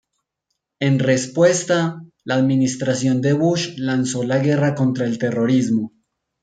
En 0.79 0.97
respuesta, 0.97 2.01
la 2.23 2.33
administración 2.33 3.21
de 3.21 3.33
Bush 3.33 3.75
lanzó 3.77 4.23
la 4.23 4.39
"guerra 4.39 4.73
contra 4.73 5.05
el 5.05 5.19
terrorismo". 5.19 5.93